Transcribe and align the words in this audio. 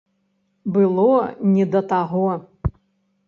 Было 0.77 1.11
не 1.57 1.65
да 1.75 1.81
таго. 1.91 2.31